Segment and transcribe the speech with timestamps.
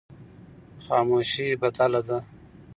[0.85, 2.17] خاموشي بدله ده.